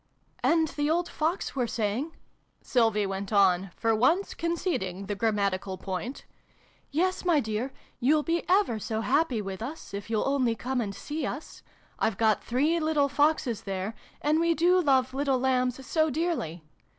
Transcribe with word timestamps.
"And 0.51 0.67
the 0.69 0.89
old 0.89 1.07
Fox 1.07 1.55
were 1.55 1.67
saying," 1.67 2.13
Sylvie 2.63 3.05
went 3.05 3.31
on, 3.31 3.69
for 3.75 3.93
once 3.93 4.33
conceding 4.33 5.05
the 5.05 5.13
grammatical 5.13 5.77
point, 5.77 6.25
"'Yes, 6.91 7.23
my 7.23 7.39
dear, 7.39 7.71
you'll 7.99 8.23
be 8.23 8.43
ever 8.49 8.79
so 8.79 9.01
happy 9.01 9.43
with 9.43 9.61
us, 9.61 9.93
if 9.93 10.09
you'll 10.09 10.27
only 10.27 10.55
come 10.55 10.81
and 10.81 10.95
see 10.95 11.23
us! 11.27 11.61
I've 11.99 12.17
got 12.17 12.43
three 12.43 12.79
little 12.79 13.09
Foxes 13.09 13.61
there, 13.61 13.93
and 14.23 14.39
we 14.39 14.55
do 14.55 14.81
love 14.81 15.13
little 15.13 15.37
Lambs 15.37 15.85
so 15.85 16.09
dearly 16.09 16.63